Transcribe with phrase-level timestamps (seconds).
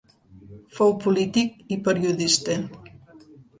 [0.77, 2.59] Fou polític i periodista.